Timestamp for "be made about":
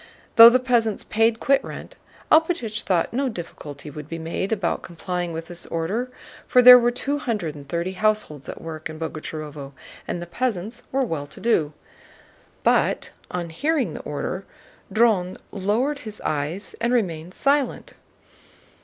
4.09-4.81